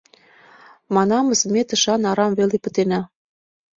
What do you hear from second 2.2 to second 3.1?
веле пытена.